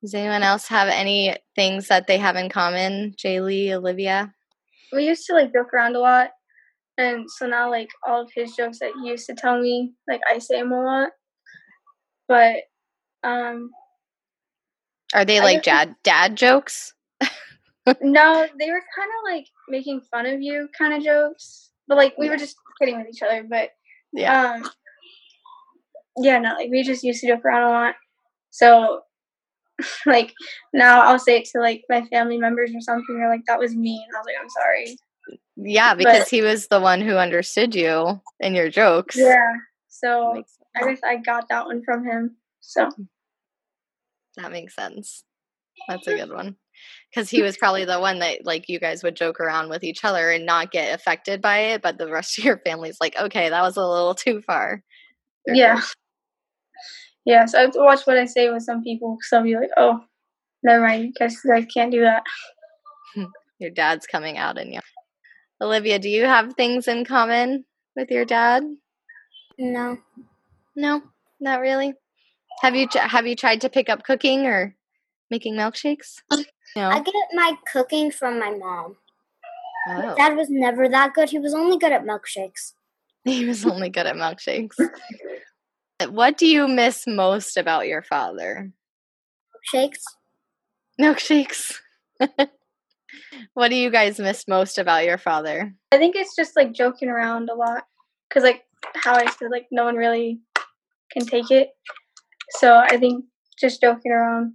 Does 0.01 0.15
anyone 0.15 0.43
else 0.43 0.69
have 0.69 0.89
any 0.89 1.37
things 1.55 1.89
that 1.89 2.07
they 2.07 2.17
have 2.17 2.37
in 2.37 2.49
common? 2.49 3.15
Jaylee, 3.23 3.73
Olivia? 3.73 4.33
we 4.93 5.07
used 5.07 5.27
to 5.27 5.35
like 5.35 5.53
joke 5.53 5.73
around 5.73 5.97
a 5.97 6.01
lot 6.01 6.31
and 6.99 7.25
so 7.31 7.47
now 7.47 7.71
like 7.71 7.89
all 8.07 8.23
of 8.23 8.31
his 8.35 8.55
jokes 8.55 8.79
that 8.81 8.93
he 9.01 9.09
used 9.09 9.27
to 9.27 9.35
tell 9.35 9.61
me 9.61 9.93
like 10.09 10.21
i 10.31 10.39
say 10.39 10.59
them 10.59 10.73
a 10.73 10.83
lot 10.83 11.11
but 12.29 12.57
um 13.23 13.71
Are 15.15 15.25
they 15.25 15.41
like 15.41 15.63
dad 15.63 15.97
dad 16.03 16.37
jokes? 16.37 16.95
no 18.03 18.47
they 18.59 18.71
were 18.71 18.83
kind 18.97 19.11
of 19.11 19.33
like 19.33 19.47
making 19.69 20.01
fun 20.11 20.27
of 20.27 20.41
you 20.41 20.69
kind 20.79 20.93
of 20.93 21.03
jokes 21.03 21.71
but 21.89 21.97
like 21.97 22.15
we 22.19 22.29
were 22.29 22.37
just 22.37 22.55
kidding 22.79 22.99
with 22.99 23.09
each 23.09 23.23
other 23.23 23.43
but 23.43 23.71
Yeah. 24.13 24.53
um 24.55 24.71
yeah, 26.19 26.39
no, 26.39 26.55
like 26.55 26.71
we 26.71 26.83
just 26.83 27.03
used 27.03 27.21
to 27.21 27.29
joke 27.29 27.45
around 27.45 27.63
a 27.63 27.69
lot. 27.69 27.95
So 28.51 29.03
like 30.07 30.35
now 30.73 31.03
I'll 31.03 31.19
say 31.19 31.39
it 31.39 31.47
to 31.53 31.61
like 31.61 31.85
my 31.89 32.05
family 32.07 32.39
members 32.39 32.71
or 32.75 32.81
something, 32.81 33.17
or 33.17 33.29
like 33.29 33.45
that 33.47 33.59
was 33.59 33.75
me, 33.75 34.05
and 34.07 34.17
I 34.17 34.19
was 34.19 34.27
like, 34.27 34.37
I'm 34.41 34.51
sorry. 34.51 34.97
Yeah, 35.57 35.95
because 35.95 36.21
but, 36.21 36.29
he 36.29 36.43
was 36.43 36.69
the 36.69 36.81
one 36.81 37.01
who 37.01 37.17
understood 37.17 37.75
you 37.75 38.21
and 38.41 38.57
your 38.57 38.71
jokes. 38.71 39.17
Yeah. 39.17 39.53
So 39.89 40.43
I 40.77 40.89
guess 40.89 41.01
I 41.05 41.17
got 41.17 41.49
that 41.51 41.67
one 41.67 41.83
from 41.85 42.05
him. 42.05 42.37
So 42.61 42.89
that 44.37 44.53
makes 44.53 44.75
sense. 44.75 45.25
That's 45.89 46.07
a 46.07 46.17
good 46.17 46.33
one. 46.33 46.57
Because 47.11 47.29
he 47.29 47.43
was 47.43 47.57
probably 47.57 47.85
the 47.85 48.01
one 48.01 48.21
that 48.21 48.45
like 48.45 48.69
you 48.69 48.79
guys 48.79 49.03
would 49.03 49.17
joke 49.17 49.41
around 49.41 49.69
with 49.71 49.85
each 49.85 50.05
other 50.05 50.31
and 50.31 50.47
not 50.47 50.71
get 50.71 50.95
affected 50.95 51.43
by 51.43 51.59
it, 51.59 51.83
but 51.83 51.99
the 51.99 52.11
rest 52.11 52.39
of 52.39 52.45
your 52.45 52.59
family's 52.59 52.99
like, 53.01 53.17
okay, 53.17 53.49
that 53.49 53.63
was 53.63 53.77
a 53.77 53.87
little 53.87 54.15
too 54.15 54.41
far. 54.43 54.83
Yeah. 55.47 55.81
Yeah, 57.27 57.45
so 57.47 57.59
I 57.59 57.63
have 57.63 57.73
to 57.73 57.81
watch 57.81 58.07
what 58.07 58.17
I 58.17 58.25
say 58.25 58.51
with 58.51 58.63
some 58.63 58.83
people 58.83 59.17
because 59.17 59.33
I'll 59.33 59.43
be 59.43 59.57
like, 59.57 59.71
oh, 59.77 60.01
never 60.63 60.87
mind, 60.87 61.15
guess 61.19 61.37
I 61.47 61.63
can't 61.63 61.93
do 61.93 62.01
that. 62.01 62.23
your 63.59 63.71
dad's 63.71 64.07
coming 64.07 64.39
out 64.39 64.59
in 64.59 64.73
you. 64.73 64.81
Olivia, 65.61 65.99
do 65.99 66.09
you 66.09 66.25
have 66.25 66.55
things 66.55 66.89
in 66.89 67.05
common 67.05 67.65
with 67.95 68.11
your 68.11 68.25
dad? 68.25 68.65
No. 69.59 69.99
No, 70.75 71.03
not 71.39 71.61
really. 71.61 71.93
Have 72.63 72.77
you 72.77 72.87
have 72.95 73.27
you 73.27 73.37
tried 73.37 73.61
to 73.63 73.69
pick 73.69 73.89
up 73.89 74.05
cooking 74.05 74.47
or 74.47 74.77
making 75.31 75.55
milkshakes? 75.55 76.23
No. 76.77 76.89
I 76.89 77.01
get 77.01 77.15
my 77.33 77.57
cooking 77.73 78.13
from 78.13 78.39
my 78.39 78.51
mom. 78.51 78.95
Oh. 79.89 80.15
Dad 80.17 80.37
was 80.37 80.49
never 80.49 80.89
that 80.89 81.15
good. 81.15 81.31
He 81.31 81.39
was 81.41 81.53
only 81.53 81.79
good 81.79 81.91
at 81.91 82.05
milkshakes. 82.05 82.75
He 83.25 83.45
was 83.45 83.67
only 83.67 83.91
good 83.91 84.07
at 84.07 84.15
milkshakes. 84.15 84.77
what 86.09 86.39
do 86.39 86.47
you 86.47 86.67
miss 86.67 87.07
most 87.07 87.57
about 87.59 87.87
your 87.87 88.03
father? 88.03 88.71
Milkshakes. 89.75 90.03
Milkshakes. 90.99 91.75
what 93.55 93.69
do 93.69 93.77
you 93.77 93.91
guys 93.91 94.19
miss 94.19 94.49
most 94.49 94.79
about 94.79 95.05
your 95.05 95.19
father? 95.19 95.75
I 95.93 95.99
think 95.99 96.17
it's 96.17 96.35
just 96.35 96.57
like 96.57 96.73
joking 96.73 97.11
around 97.11 97.51
a 97.51 97.55
lot. 97.55 97.85
Because, 98.29 98.43
like, 98.43 98.63
how 98.95 99.15
I 99.15 99.27
said, 99.27 99.51
like, 99.51 99.67
no 99.71 99.85
one 99.85 99.97
really 99.97 100.41
can 101.13 101.27
take 101.27 101.51
it. 101.51 101.71
So 102.51 102.77
I 102.77 102.97
think 102.97 103.25
just 103.59 103.81
joking 103.81 104.13
around 104.13 104.55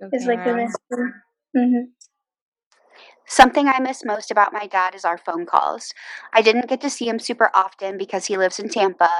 joking 0.00 0.18
is 0.18 0.26
like 0.26 0.38
around. 0.38 0.56
the 0.56 0.64
best 0.64 0.78
thing. 0.90 1.12
Mm-hmm. 1.56 1.84
Something 3.26 3.68
I 3.68 3.78
miss 3.78 4.04
most 4.04 4.30
about 4.30 4.54
my 4.54 4.66
dad 4.66 4.94
is 4.94 5.04
our 5.04 5.18
phone 5.18 5.44
calls. 5.44 5.92
I 6.32 6.40
didn't 6.40 6.68
get 6.68 6.80
to 6.80 6.90
see 6.90 7.08
him 7.08 7.18
super 7.18 7.50
often 7.54 7.98
because 7.98 8.26
he 8.26 8.38
lives 8.38 8.58
in 8.58 8.70
Tampa. 8.70 9.10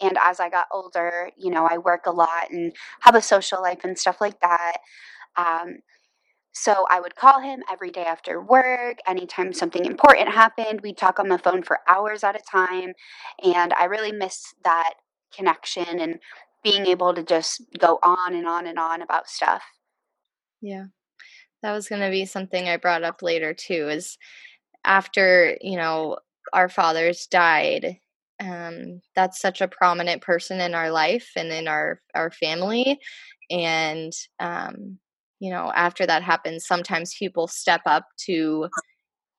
And 0.00 0.16
as 0.22 0.38
I 0.38 0.48
got 0.48 0.68
older, 0.70 1.30
you 1.36 1.50
know, 1.50 1.66
I 1.68 1.78
work 1.78 2.06
a 2.06 2.12
lot 2.12 2.50
and 2.50 2.72
have 3.00 3.16
a 3.16 3.22
social 3.22 3.60
life 3.60 3.80
and 3.82 3.98
stuff 3.98 4.20
like 4.20 4.40
that. 4.40 4.76
Um, 5.36 5.78
so 6.52 6.86
I 6.90 7.00
would 7.00 7.16
call 7.16 7.40
him 7.40 7.62
every 7.70 7.90
day 7.90 8.04
after 8.04 8.40
work. 8.40 8.98
Anytime 9.06 9.52
something 9.52 9.84
important 9.84 10.28
happened, 10.28 10.80
we'd 10.82 10.96
talk 10.96 11.18
on 11.18 11.28
the 11.28 11.38
phone 11.38 11.62
for 11.62 11.80
hours 11.88 12.22
at 12.22 12.36
a 12.36 12.50
time. 12.50 12.94
And 13.42 13.72
I 13.74 13.84
really 13.84 14.12
miss 14.12 14.54
that 14.64 14.94
connection 15.34 16.00
and 16.00 16.18
being 16.70 16.86
able 16.86 17.14
to 17.14 17.22
just 17.22 17.62
go 17.78 17.98
on 18.02 18.34
and 18.34 18.46
on 18.46 18.66
and 18.66 18.78
on 18.78 19.02
about 19.02 19.28
stuff. 19.28 19.62
Yeah. 20.60 20.86
That 21.62 21.72
was 21.72 21.88
going 21.88 22.02
to 22.02 22.10
be 22.10 22.24
something 22.24 22.68
I 22.68 22.76
brought 22.76 23.02
up 23.02 23.22
later 23.22 23.54
too 23.54 23.88
is 23.88 24.16
after, 24.84 25.56
you 25.60 25.76
know, 25.76 26.18
our 26.52 26.68
fathers 26.68 27.26
died, 27.26 27.98
um, 28.40 29.00
that's 29.14 29.40
such 29.40 29.60
a 29.60 29.68
prominent 29.68 30.22
person 30.22 30.60
in 30.60 30.74
our 30.74 30.90
life 30.90 31.30
and 31.36 31.50
in 31.50 31.66
our 31.66 32.00
our 32.14 32.30
family 32.30 32.98
and 33.50 34.12
um, 34.38 34.98
you 35.40 35.50
know 35.50 35.72
after 35.74 36.06
that 36.06 36.22
happens 36.22 36.66
sometimes 36.66 37.16
people 37.18 37.48
step 37.48 37.80
up 37.86 38.06
to 38.26 38.68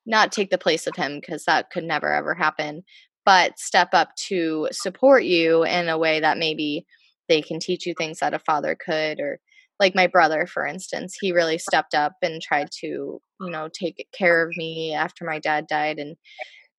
not 0.05 0.31
take 0.31 0.49
the 0.49 0.57
place 0.57 0.87
of 0.87 0.95
him 0.95 1.19
because 1.19 1.45
that 1.45 1.69
could 1.69 1.83
never 1.83 2.11
ever 2.11 2.33
happen 2.33 2.83
but 3.25 3.57
step 3.59 3.89
up 3.93 4.15
to 4.15 4.67
support 4.71 5.23
you 5.23 5.63
in 5.63 5.87
a 5.87 5.97
way 5.97 6.19
that 6.19 6.37
maybe 6.37 6.85
they 7.29 7.41
can 7.41 7.59
teach 7.59 7.85
you 7.85 7.93
things 7.97 8.19
that 8.19 8.33
a 8.33 8.39
father 8.39 8.75
could 8.75 9.19
or 9.19 9.39
like 9.79 9.95
my 9.95 10.07
brother 10.07 10.45
for 10.45 10.65
instance 10.65 11.17
he 11.19 11.31
really 11.31 11.57
stepped 11.57 11.93
up 11.93 12.13
and 12.21 12.41
tried 12.41 12.69
to 12.71 13.21
you 13.39 13.49
know 13.49 13.69
take 13.71 14.05
care 14.11 14.45
of 14.45 14.57
me 14.57 14.93
after 14.93 15.23
my 15.23 15.39
dad 15.39 15.67
died 15.67 15.97
and 15.99 16.17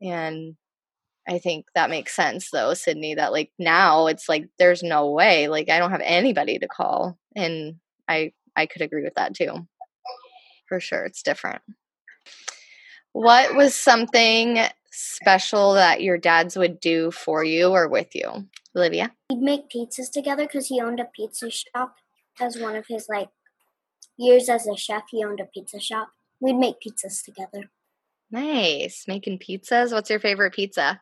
and 0.02 0.56
I 1.28 1.38
think 1.38 1.66
that 1.74 1.90
makes 1.90 2.16
sense 2.16 2.50
though, 2.50 2.74
Sydney, 2.74 3.14
that 3.14 3.32
like 3.32 3.52
now 3.58 4.06
it's 4.06 4.28
like 4.28 4.48
there's 4.58 4.82
no 4.82 5.10
way. 5.10 5.48
Like 5.48 5.70
I 5.70 5.78
don't 5.78 5.92
have 5.92 6.02
anybody 6.02 6.58
to 6.58 6.66
call. 6.66 7.18
And 7.36 7.76
I 8.08 8.32
I 8.56 8.66
could 8.66 8.82
agree 8.82 9.04
with 9.04 9.14
that 9.14 9.34
too. 9.34 9.68
For 10.66 10.80
sure. 10.80 11.04
It's 11.04 11.22
different. 11.22 11.62
What 13.12 13.56
was 13.56 13.74
something 13.74 14.58
special 14.90 15.74
that 15.74 16.02
your 16.02 16.18
dads 16.18 16.56
would 16.56 16.80
do 16.80 17.10
for 17.10 17.44
you 17.44 17.70
or 17.70 17.88
with 17.88 18.14
you? 18.14 18.46
Olivia? 18.76 19.12
We'd 19.30 19.40
make 19.40 19.68
pizzas 19.68 20.10
together 20.10 20.44
because 20.44 20.68
he 20.68 20.80
owned 20.80 21.00
a 21.00 21.04
pizza 21.04 21.50
shop 21.50 21.96
as 22.40 22.58
one 22.58 22.76
of 22.76 22.86
his 22.88 23.06
like 23.08 23.28
years 24.16 24.48
as 24.48 24.66
a 24.66 24.76
chef. 24.76 25.04
He 25.10 25.24
owned 25.24 25.40
a 25.40 25.46
pizza 25.46 25.80
shop. 25.80 26.10
We'd 26.40 26.56
make 26.56 26.76
pizzas 26.80 27.24
together. 27.24 27.70
Nice. 28.30 29.04
Making 29.08 29.38
pizzas. 29.38 29.92
What's 29.92 30.10
your 30.10 30.20
favorite 30.20 30.54
pizza? 30.54 31.00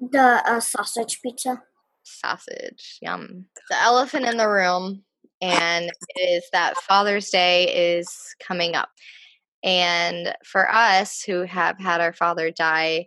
The 0.00 0.42
uh, 0.44 0.60
sausage 0.60 1.20
pizza. 1.22 1.62
Sausage, 2.02 2.98
yum. 3.00 3.46
The 3.70 3.80
elephant 3.80 4.26
in 4.26 4.36
the 4.36 4.48
room, 4.48 5.04
and 5.40 5.84
it 5.84 6.20
is 6.20 6.44
that 6.52 6.76
Father's 6.76 7.30
Day 7.30 7.98
is 7.98 8.34
coming 8.40 8.74
up. 8.74 8.88
And 9.62 10.34
for 10.44 10.68
us 10.68 11.22
who 11.22 11.42
have 11.42 11.78
had 11.78 12.00
our 12.00 12.12
father 12.12 12.50
die, 12.50 13.06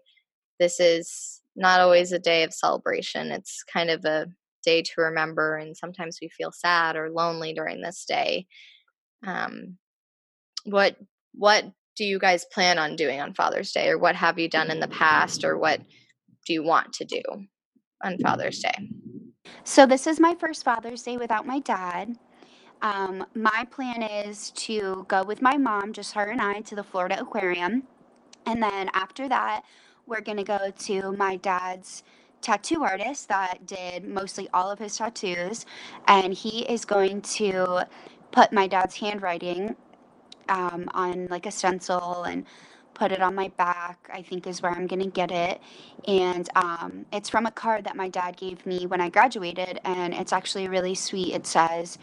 this 0.60 0.80
is 0.80 1.35
not 1.56 1.80
always 1.80 2.12
a 2.12 2.20
day 2.20 2.44
of 2.44 2.54
celebration. 2.54 3.32
It's 3.32 3.64
kind 3.64 3.90
of 3.90 4.04
a 4.06 4.28
day 4.64 4.82
to 4.82 5.02
remember, 5.02 5.58
and 5.58 5.76
sometimes 5.76 6.20
we 6.22 6.30
feel 6.30 6.52
sad 6.52 6.96
or 6.96 7.10
lonely 7.10 7.54
during 7.54 7.82
this 7.82 8.06
day. 8.06 8.48
Um, 9.26 9.78
what 10.66 10.98
what 11.34 11.66
do 11.96 12.04
you 12.04 12.20
guys 12.20 12.46
plan 12.46 12.78
on 12.78 12.96
doing 12.96 13.22
on 13.22 13.34
Father's 13.34 13.72
Day, 13.72 13.90
or 13.90 13.98
what 13.98 14.16
have 14.16 14.38
you 14.38 14.50
done 14.50 14.70
in 14.70 14.80
the 14.80 14.88
past, 14.88 15.44
or 15.44 15.58
what 15.58 15.80
do 16.46 16.54
you 16.54 16.64
want 16.64 16.94
to 16.94 17.06
do 17.06 17.22
on 18.04 18.18
Father's 18.20 18.60
Day? 18.60 18.90
So, 19.64 19.86
this 19.86 20.08
is 20.08 20.20
my 20.20 20.36
first 20.36 20.64
Father's 20.64 21.04
Day 21.04 21.18
without 21.18 21.46
my 21.46 21.60
dad. 21.60 22.18
Um, 22.82 23.26
my 23.34 23.66
plan 23.72 24.04
is 24.04 24.52
to 24.52 25.06
go 25.08 25.24
with 25.24 25.42
my 25.42 25.58
mom, 25.58 25.94
just 25.94 26.14
her 26.14 26.26
and 26.26 26.42
I, 26.42 26.62
to 26.62 26.76
the 26.76 26.84
Florida 26.84 27.20
Aquarium. 27.20 27.84
And 28.46 28.62
then 28.62 28.90
after 28.94 29.28
that, 29.30 29.64
we're 30.08 30.22
going 30.22 30.38
to 30.38 30.44
go 30.44 30.72
to 30.72 31.12
my 31.14 31.36
dad's 31.38 32.04
tattoo 32.42 32.84
artist 32.84 33.28
that 33.30 33.66
did 33.66 34.06
mostly 34.06 34.48
all 34.54 34.70
of 34.70 34.80
his 34.80 34.98
tattoos. 34.98 35.66
And 36.08 36.34
he 36.34 36.62
is 36.66 36.86
going 36.86 37.22
to 37.22 37.88
put 38.32 38.54
my 38.54 38.68
dad's 38.68 38.96
handwriting 38.96 39.76
um, 40.50 40.90
on 40.94 41.28
like 41.28 41.46
a 41.46 41.52
stencil 41.52 42.24
and 42.24 42.46
put 42.94 43.12
it 43.12 43.22
on 43.22 43.36
my 43.36 43.50
back, 43.58 44.10
I 44.14 44.22
think 44.22 44.48
is 44.48 44.62
where 44.62 44.72
I'm 44.72 44.88
going 44.88 45.02
to 45.02 45.10
get 45.10 45.32
it. 45.32 45.60
And 46.08 46.48
um, 46.56 47.06
it's 47.12 47.30
from 47.30 47.46
a 47.46 47.52
card 47.52 47.84
that 47.86 47.96
my 47.96 48.10
dad 48.10 48.38
gave 48.38 48.66
me 48.66 48.86
when 48.86 49.02
I 49.02 49.10
graduated, 49.10 49.82
and 49.84 50.14
it's 50.14 50.32
actually 50.32 50.68
really 50.70 50.96
sweet. 50.96 51.34
It 51.34 51.46
says, 51.48 51.98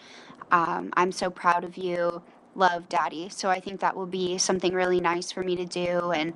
um, 0.50 0.92
I'm 0.97 1.12
so 1.12 1.30
proud 1.30 1.64
of 1.64 1.76
you. 1.78 2.23
Love, 2.54 2.88
Daddy. 2.88 3.28
So 3.30 3.49
I 3.49 3.61
think 3.61 3.80
that 3.80 3.97
will 3.97 4.06
be 4.06 4.38
something 4.38 4.75
really 4.75 5.00
nice 5.00 5.32
for 5.32 5.42
me 5.42 5.56
to 5.56 5.64
do. 5.64 6.12
And 6.12 6.35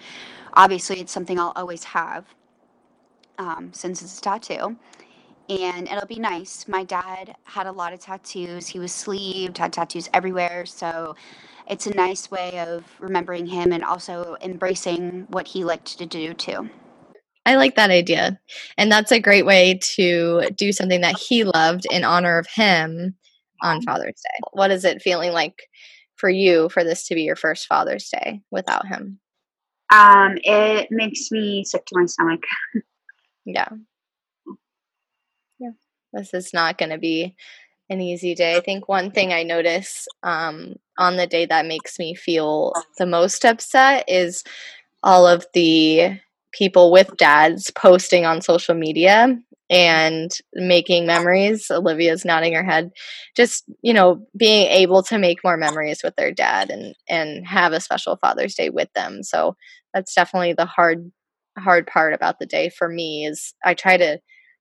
obviously, 0.54 1.00
it's 1.00 1.12
something 1.12 1.38
I'll 1.38 1.52
always 1.56 1.84
have 1.84 2.24
um, 3.38 3.70
since 3.72 4.02
it's 4.02 4.18
a 4.18 4.22
tattoo 4.22 4.76
and 5.48 5.88
it'll 5.88 6.06
be 6.06 6.18
nice. 6.18 6.66
My 6.66 6.84
dad 6.84 7.36
had 7.44 7.66
a 7.66 7.72
lot 7.72 7.92
of 7.92 8.00
tattoos. 8.00 8.66
He 8.66 8.78
was 8.78 8.92
sleeved, 8.92 9.58
had 9.58 9.72
tattoos 9.72 10.08
everywhere. 10.12 10.66
So 10.66 11.14
it's 11.68 11.86
a 11.86 11.94
nice 11.94 12.30
way 12.30 12.58
of 12.60 12.84
remembering 12.98 13.46
him 13.46 13.72
and 13.72 13.84
also 13.84 14.36
embracing 14.40 15.26
what 15.30 15.46
he 15.48 15.64
liked 15.64 15.98
to 15.98 16.06
do 16.06 16.34
too. 16.34 16.68
I 17.44 17.56
like 17.56 17.76
that 17.76 17.90
idea. 17.90 18.40
And 18.76 18.90
that's 18.90 19.12
a 19.12 19.20
great 19.20 19.46
way 19.46 19.78
to 19.94 20.50
do 20.56 20.72
something 20.72 21.00
that 21.02 21.16
he 21.16 21.44
loved 21.44 21.86
in 21.90 22.02
honor 22.02 22.38
of 22.38 22.46
him 22.52 23.14
on 23.62 23.82
Father's 23.82 24.20
Day. 24.20 24.40
What 24.52 24.72
is 24.72 24.84
it 24.84 25.00
feeling 25.00 25.32
like 25.32 25.54
for 26.16 26.28
you 26.28 26.68
for 26.68 26.84
this 26.84 27.06
to 27.08 27.14
be 27.14 27.22
your 27.22 27.36
first 27.36 27.66
Father's 27.66 28.08
Day 28.08 28.42
without 28.50 28.86
him? 28.86 29.20
Um, 29.92 30.38
it 30.42 30.88
makes 30.90 31.30
me 31.30 31.64
sick 31.64 31.84
to 31.86 31.98
my 31.98 32.06
stomach. 32.06 32.42
yeah. 33.44 33.68
Yeah. 35.58 35.70
This 36.12 36.34
is 36.34 36.52
not 36.52 36.78
going 36.78 36.90
to 36.90 36.98
be 36.98 37.36
an 37.88 38.00
easy 38.00 38.34
day. 38.34 38.56
I 38.56 38.60
think 38.60 38.88
one 38.88 39.10
thing 39.10 39.32
I 39.32 39.44
notice 39.44 40.08
um, 40.22 40.74
on 40.98 41.16
the 41.16 41.26
day 41.26 41.46
that 41.46 41.66
makes 41.66 41.98
me 41.98 42.14
feel 42.14 42.72
the 42.98 43.06
most 43.06 43.44
upset 43.44 44.04
is 44.08 44.42
all 45.02 45.26
of 45.26 45.46
the 45.54 46.18
people 46.52 46.90
with 46.90 47.16
dads 47.16 47.70
posting 47.70 48.24
on 48.24 48.40
social 48.40 48.74
media 48.74 49.38
and 49.68 50.30
making 50.54 51.06
memories. 51.06 51.70
Olivia's 51.70 52.24
nodding 52.24 52.54
her 52.54 52.64
head. 52.64 52.90
Just, 53.36 53.64
you 53.82 53.92
know, 53.92 54.26
being 54.36 54.66
able 54.68 55.02
to 55.04 55.18
make 55.18 55.42
more 55.42 55.56
memories 55.56 56.00
with 56.04 56.14
their 56.16 56.32
dad 56.32 56.70
and 56.70 56.94
and 57.08 57.46
have 57.46 57.72
a 57.72 57.80
special 57.80 58.16
Father's 58.16 58.54
Day 58.54 58.70
with 58.70 58.92
them. 58.94 59.22
So 59.22 59.56
that's 59.92 60.14
definitely 60.14 60.52
the 60.52 60.66
hard 60.66 61.10
hard 61.58 61.86
part 61.86 62.12
about 62.12 62.38
the 62.38 62.46
day 62.46 62.68
for 62.68 62.88
me 62.88 63.26
is 63.26 63.54
I 63.64 63.74
try 63.74 63.96
to 63.96 64.18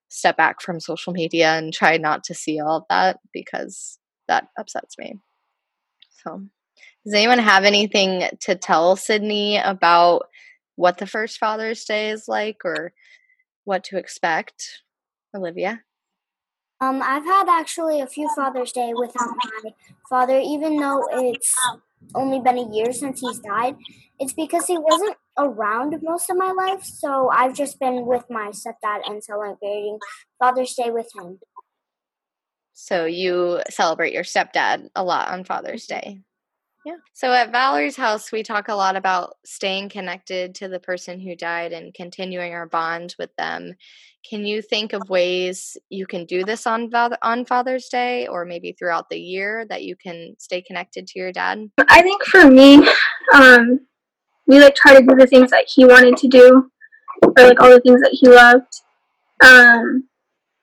step 0.08 0.36
back 0.36 0.60
from 0.62 0.80
social 0.80 1.12
media 1.12 1.56
and 1.56 1.72
try 1.72 1.96
not 1.98 2.24
to 2.24 2.34
see 2.34 2.60
all 2.60 2.78
of 2.78 2.84
that 2.88 3.18
because 3.32 3.98
that 4.28 4.48
upsets 4.58 4.96
me. 4.98 5.18
So, 6.24 6.42
does 7.04 7.14
anyone 7.14 7.38
have 7.38 7.64
anything 7.64 8.28
to 8.42 8.54
tell 8.56 8.96
Sydney 8.96 9.58
about 9.58 10.22
what 10.76 10.98
the 10.98 11.06
first 11.06 11.38
Father's 11.38 11.84
Day 11.84 12.10
is 12.10 12.24
like 12.28 12.58
or 12.64 12.92
what 13.64 13.84
to 13.84 13.98
expect? 13.98 14.82
Olivia? 15.36 15.82
Um, 16.80 17.00
I've 17.02 17.24
had 17.24 17.48
actually 17.48 18.00
a 18.00 18.06
few 18.06 18.28
Father's 18.34 18.72
Day 18.72 18.92
without 18.94 19.30
my 19.36 19.70
father, 20.10 20.38
even 20.38 20.76
though 20.76 21.06
it's 21.10 21.54
only 22.14 22.40
been 22.40 22.58
a 22.58 22.74
year 22.74 22.92
since 22.92 23.20
he's 23.20 23.38
died. 23.38 23.76
It's 24.18 24.34
because 24.34 24.66
he 24.66 24.76
wasn't 24.78 25.16
around 25.38 25.94
most 26.02 26.28
of 26.30 26.36
my 26.36 26.52
life, 26.52 26.82
so 26.82 27.30
I've 27.30 27.54
just 27.54 27.78
been 27.80 28.06
with 28.06 28.24
my 28.28 28.50
stepdad 28.50 29.00
and 29.06 29.22
celebrating 29.24 29.98
Father's 30.38 30.74
Day 30.74 30.90
with 30.90 31.08
him. 31.18 31.38
So 32.74 33.06
you 33.06 33.62
celebrate 33.70 34.12
your 34.12 34.22
stepdad 34.22 34.88
a 34.94 35.02
lot 35.02 35.28
on 35.28 35.44
Father's 35.44 35.86
Day. 35.86 36.20
Yeah. 36.86 36.98
So 37.14 37.32
at 37.32 37.50
Valerie's 37.50 37.96
house, 37.96 38.30
we 38.30 38.44
talk 38.44 38.68
a 38.68 38.74
lot 38.74 38.94
about 38.94 39.38
staying 39.44 39.88
connected 39.88 40.54
to 40.54 40.68
the 40.68 40.78
person 40.78 41.18
who 41.18 41.34
died 41.34 41.72
and 41.72 41.92
continuing 41.92 42.52
our 42.52 42.68
bond 42.68 43.16
with 43.18 43.34
them. 43.36 43.74
Can 44.30 44.46
you 44.46 44.62
think 44.62 44.92
of 44.92 45.10
ways 45.10 45.76
you 45.88 46.06
can 46.06 46.26
do 46.26 46.44
this 46.44 46.64
on 46.64 46.92
on 47.22 47.44
Father's 47.44 47.88
Day, 47.88 48.28
or 48.28 48.44
maybe 48.44 48.70
throughout 48.70 49.10
the 49.10 49.18
year 49.18 49.66
that 49.68 49.82
you 49.82 49.96
can 49.96 50.36
stay 50.38 50.62
connected 50.62 51.08
to 51.08 51.18
your 51.18 51.32
dad? 51.32 51.58
I 51.88 52.02
think 52.02 52.22
for 52.22 52.48
me, 52.48 52.88
um, 53.34 53.80
we 54.46 54.60
like 54.60 54.76
try 54.76 54.94
to 54.94 55.04
do 55.04 55.16
the 55.16 55.26
things 55.26 55.50
that 55.50 55.66
he 55.66 55.84
wanted 55.84 56.16
to 56.18 56.28
do, 56.28 56.70
or 57.24 57.46
like 57.48 57.60
all 57.60 57.70
the 57.70 57.80
things 57.80 58.00
that 58.00 58.12
he 58.12 58.28
loved. 58.28 58.72
Um, 59.44 60.08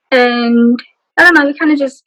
and 0.10 0.80
I 1.18 1.24
don't 1.24 1.34
know, 1.34 1.46
we 1.46 1.58
kind 1.58 1.74
of 1.74 1.77
just 1.77 2.01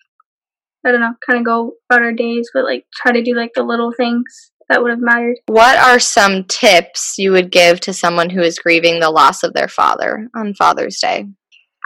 I 0.87 0.93
don't 0.93 1.01
know, 1.01 1.15
kind 1.27 1.39
of 1.39 1.45
go 1.45 1.73
about 1.91 2.03
our 2.03 2.13
days, 2.13 2.49
but 2.55 2.65
like 2.65 2.87
try 2.95 3.13
to 3.13 3.23
do 3.23 3.35
like 3.35 3.51
the 3.55 3.65
little 3.65 3.93
things 3.93 4.53
that 4.69 4.83
would 4.83 4.91
have 4.91 5.01
mattered. 5.01 5.37
What 5.47 5.77
are 5.79 5.99
some 5.99 6.45
tips 6.45 7.19
you 7.19 7.33
would 7.33 7.51
give 7.51 7.81
to 7.81 7.93
someone 7.93 8.31
who 8.31 8.41
is 8.41 8.59
grieving 8.59 9.01
the 9.01 9.11
loss 9.11 9.43
of 9.43 9.53
their 9.53 9.69
father 9.69 10.29
on 10.35 10.55
Father's 10.55 10.99
Day? 10.99 11.27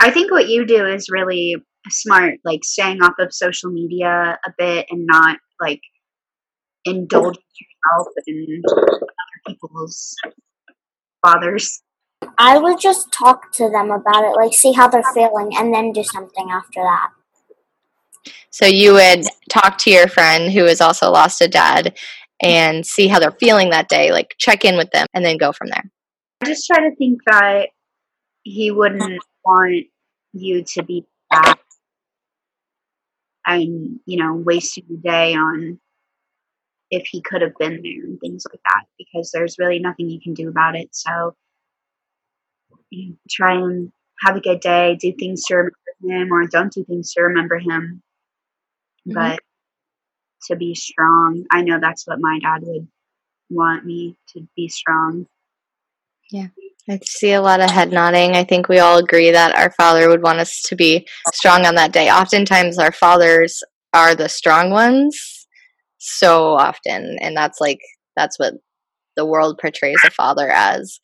I 0.00 0.10
think 0.10 0.30
what 0.30 0.48
you 0.48 0.66
do 0.66 0.86
is 0.86 1.08
really 1.10 1.56
smart, 1.88 2.40
like 2.44 2.64
staying 2.64 3.02
off 3.02 3.14
of 3.18 3.32
social 3.32 3.70
media 3.70 4.38
a 4.44 4.52
bit 4.58 4.86
and 4.90 5.06
not 5.06 5.38
like 5.60 5.80
indulging 6.84 7.42
yourself 7.60 8.08
in 8.26 8.62
other 8.70 9.40
people's 9.46 10.14
fathers. 11.22 11.82
I 12.38 12.58
would 12.58 12.80
just 12.80 13.12
talk 13.12 13.52
to 13.52 13.70
them 13.70 13.90
about 13.90 14.24
it, 14.24 14.36
like 14.36 14.52
see 14.52 14.72
how 14.72 14.88
they're 14.88 15.02
feeling, 15.14 15.50
and 15.56 15.72
then 15.72 15.92
do 15.92 16.04
something 16.04 16.50
after 16.50 16.82
that. 16.82 17.10
So 18.50 18.66
you 18.66 18.92
would 18.94 19.24
talk 19.48 19.78
to 19.78 19.90
your 19.90 20.08
friend 20.08 20.52
who 20.52 20.64
has 20.64 20.80
also 20.80 21.10
lost 21.10 21.40
a 21.40 21.48
dad 21.48 21.96
and 22.42 22.84
see 22.84 23.06
how 23.06 23.18
they're 23.18 23.30
feeling 23.32 23.70
that 23.70 23.88
day, 23.88 24.12
like 24.12 24.34
check 24.38 24.64
in 24.64 24.76
with 24.76 24.90
them 24.90 25.06
and 25.14 25.24
then 25.24 25.36
go 25.36 25.52
from 25.52 25.68
there. 25.68 25.90
I 26.42 26.46
just 26.46 26.66
try 26.66 26.80
to 26.80 26.94
think 26.96 27.20
that 27.26 27.68
he 28.42 28.70
wouldn't 28.70 29.22
want 29.44 29.86
you 30.32 30.64
to 30.74 30.82
be 30.82 31.06
back 31.30 31.60
and, 33.46 34.00
you 34.04 34.22
know, 34.22 34.34
wasting 34.34 34.84
the 34.88 34.96
day 34.96 35.34
on 35.34 35.78
if 36.90 37.06
he 37.06 37.22
could 37.22 37.42
have 37.42 37.56
been 37.56 37.80
there 37.82 38.04
and 38.04 38.18
things 38.20 38.44
like 38.50 38.60
that 38.64 38.84
because 38.98 39.30
there's 39.30 39.56
really 39.58 39.78
nothing 39.78 40.10
you 40.10 40.20
can 40.20 40.34
do 40.34 40.48
about 40.48 40.74
it. 40.74 40.88
So 40.92 41.36
you 42.90 43.10
know, 43.10 43.16
try 43.30 43.54
and 43.54 43.92
have 44.24 44.36
a 44.36 44.40
good 44.40 44.60
day, 44.60 44.96
do 45.00 45.12
things 45.12 45.44
to 45.44 45.54
remember 45.54 45.74
him 46.02 46.32
or 46.32 46.46
don't 46.46 46.72
do 46.72 46.84
things 46.84 47.12
to 47.12 47.22
remember 47.22 47.58
him 47.58 48.02
mm-hmm. 49.10 49.14
but 49.14 49.40
to 50.48 50.56
be 50.56 50.74
strong. 50.74 51.44
I 51.50 51.62
know 51.62 51.78
that's 51.80 52.06
what 52.06 52.18
my 52.20 52.38
dad 52.40 52.62
would 52.62 52.88
want 53.50 53.84
me 53.84 54.16
to 54.34 54.46
be 54.56 54.68
strong. 54.68 55.26
Yeah. 56.30 56.48
I 56.88 56.98
see 57.04 57.32
a 57.32 57.42
lot 57.42 57.60
of 57.60 57.70
head 57.70 57.92
nodding. 57.92 58.32
I 58.32 58.44
think 58.44 58.68
we 58.68 58.78
all 58.78 58.98
agree 58.98 59.30
that 59.30 59.56
our 59.56 59.70
father 59.72 60.08
would 60.08 60.22
want 60.22 60.38
us 60.38 60.62
to 60.66 60.76
be 60.76 61.06
strong 61.34 61.66
on 61.66 61.74
that 61.74 61.92
day. 61.92 62.10
Oftentimes, 62.10 62.78
our 62.78 62.92
fathers 62.92 63.62
are 63.92 64.14
the 64.14 64.28
strong 64.28 64.70
ones 64.70 65.46
so 65.98 66.54
often. 66.54 67.18
And 67.20 67.36
that's 67.36 67.60
like, 67.60 67.80
that's 68.16 68.38
what 68.38 68.54
the 69.16 69.26
world 69.26 69.58
portrays 69.60 69.98
a 70.04 70.10
father 70.10 70.48
as. 70.50 70.98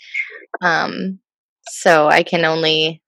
Um, 0.62 1.20
so 1.68 2.08
I 2.08 2.22
can 2.22 2.44
only 2.44 3.02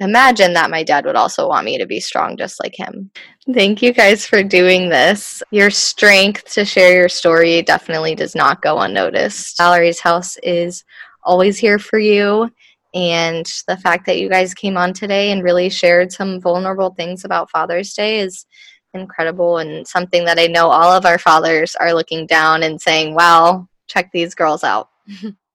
imagine 0.00 0.52
that 0.54 0.70
my 0.70 0.82
dad 0.82 1.04
would 1.04 1.16
also 1.16 1.48
want 1.48 1.64
me 1.64 1.78
to 1.78 1.86
be 1.86 2.00
strong 2.00 2.36
just 2.36 2.62
like 2.62 2.74
him. 2.76 3.10
Thank 3.52 3.82
you 3.82 3.92
guys 3.92 4.26
for 4.26 4.42
doing 4.42 4.88
this. 4.88 5.42
Your 5.50 5.70
strength 5.70 6.52
to 6.54 6.64
share 6.64 6.94
your 6.94 7.08
story 7.08 7.62
definitely 7.62 8.14
does 8.14 8.34
not 8.34 8.62
go 8.62 8.80
unnoticed. 8.80 9.56
Valerie's 9.56 10.00
house 10.00 10.36
is 10.42 10.84
always 11.22 11.58
here 11.58 11.78
for 11.78 11.98
you. 11.98 12.50
And 12.94 13.46
the 13.68 13.76
fact 13.76 14.06
that 14.06 14.18
you 14.18 14.28
guys 14.28 14.54
came 14.54 14.76
on 14.76 14.92
today 14.92 15.30
and 15.30 15.42
really 15.42 15.68
shared 15.68 16.12
some 16.12 16.40
vulnerable 16.40 16.90
things 16.90 17.24
about 17.24 17.50
Father's 17.50 17.92
Day 17.92 18.20
is 18.20 18.46
incredible 18.94 19.58
and 19.58 19.86
something 19.86 20.24
that 20.24 20.38
I 20.38 20.46
know 20.46 20.68
all 20.68 20.92
of 20.92 21.04
our 21.04 21.18
fathers 21.18 21.74
are 21.76 21.92
looking 21.92 22.26
down 22.26 22.62
and 22.62 22.80
saying, 22.80 23.14
wow, 23.14 23.68
check 23.86 24.10
these 24.12 24.34
girls 24.34 24.64
out. 24.64 24.88